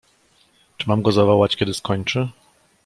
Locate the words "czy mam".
0.77-1.01